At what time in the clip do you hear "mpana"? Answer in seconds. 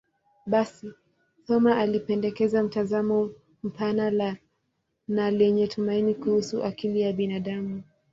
3.63-4.37